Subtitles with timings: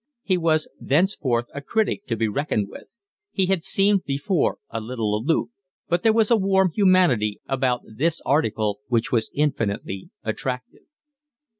[0.23, 2.91] He was thenceforth a critic to be reckoned with.
[3.31, 5.49] He had seemed before a little aloof;
[5.89, 10.87] but there was a warm humanity about this article which was infinitely attractive.